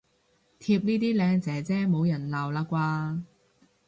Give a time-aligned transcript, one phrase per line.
[0.59, 3.21] 貼呢啲靚姐姐冇人鬧喇啩